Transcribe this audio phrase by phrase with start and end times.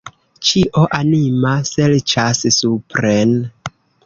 [0.51, 3.39] Ĉio anima serĉas supren.